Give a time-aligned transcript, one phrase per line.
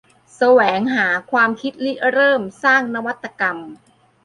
[0.37, 3.57] แสวงหาความคิดริเริ่ม สร้างนวัตกรรม